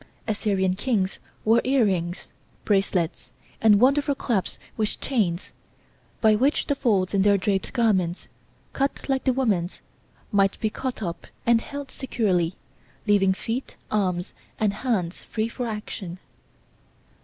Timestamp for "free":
15.25-15.47